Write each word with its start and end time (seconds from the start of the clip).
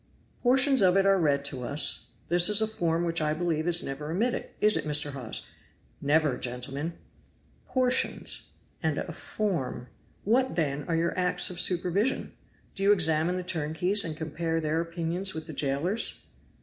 "Portions 0.41 0.81
of 0.81 0.97
it 0.97 1.05
are 1.05 1.19
read 1.19 1.45
to 1.45 1.61
us; 1.61 2.07
this 2.27 2.49
is 2.49 2.59
a 2.59 2.65
form 2.65 3.03
which 3.05 3.21
I 3.21 3.35
believe 3.35 3.67
is 3.67 3.83
never 3.83 4.09
omitted 4.09 4.49
is 4.59 4.75
it, 4.75 4.83
Mr. 4.83 5.11
Hawes?" 5.11 5.45
"Never, 6.01 6.39
gentlemen!" 6.39 6.93
"'Portions!' 7.67 8.47
and 8.81 8.97
'a 8.97 9.11
form!' 9.11 9.89
what, 10.23 10.55
then, 10.55 10.85
are 10.87 10.95
your 10.95 11.15
acts 11.19 11.51
of 11.51 11.59
supervision? 11.59 12.33
Do 12.73 12.81
you 12.81 12.91
examine 12.91 13.37
the 13.37 13.43
turnkeys, 13.43 14.03
and 14.03 14.17
compare 14.17 14.59
their 14.59 14.81
opinions 14.81 15.35
with 15.35 15.45
the 15.45 15.53
jailer's?" 15.53 16.25